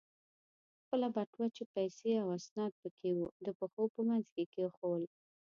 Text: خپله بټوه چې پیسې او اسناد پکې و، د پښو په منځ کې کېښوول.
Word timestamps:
خپله 0.81 1.07
بټوه 1.15 1.47
چې 1.55 1.63
پیسې 1.75 2.11
او 2.23 2.27
اسناد 2.37 2.71
پکې 2.81 3.11
و، 3.15 3.19
د 3.45 3.47
پښو 3.57 3.83
په 3.93 3.99
منځ 4.07 4.25
کې 4.33 4.43
کېښوول. 4.53 5.03